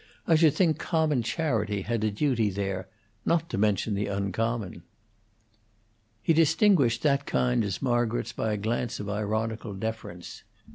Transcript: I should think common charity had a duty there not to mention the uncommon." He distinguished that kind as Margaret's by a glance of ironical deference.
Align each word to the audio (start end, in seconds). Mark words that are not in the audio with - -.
I 0.25 0.33
should 0.33 0.55
think 0.55 0.79
common 0.79 1.21
charity 1.21 1.83
had 1.83 2.03
a 2.03 2.09
duty 2.09 2.49
there 2.49 2.87
not 3.23 3.51
to 3.51 3.57
mention 3.59 3.93
the 3.93 4.07
uncommon." 4.07 4.81
He 6.23 6.33
distinguished 6.33 7.03
that 7.03 7.27
kind 7.27 7.63
as 7.63 7.83
Margaret's 7.83 8.33
by 8.33 8.51
a 8.53 8.57
glance 8.57 8.99
of 8.99 9.07
ironical 9.07 9.75
deference. 9.75 10.41